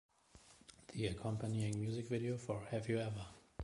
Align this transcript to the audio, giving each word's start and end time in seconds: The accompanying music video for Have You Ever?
The 0.93 1.05
accompanying 1.05 1.79
music 1.79 2.07
video 2.07 2.35
for 2.35 2.65
Have 2.71 2.89
You 2.89 3.01
Ever? 3.01 3.23